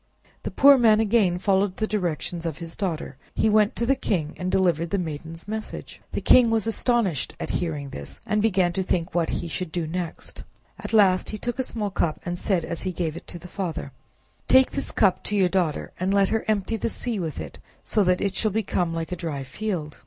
[0.41, 4.33] The poor man again followed the directions of his daughter; he went to the king
[4.39, 6.01] and delivered the maiden's message.
[6.13, 9.85] The king was astonished at hearing this, and began to think what he should do
[9.85, 10.41] next.
[10.79, 13.37] At last he took up a small cup, and said as he gave it to
[13.37, 13.91] the father—
[14.47, 18.03] "Take this cup to your daughter, and let her empty the sea with it, so
[18.03, 19.99] that it shall become like a dry field."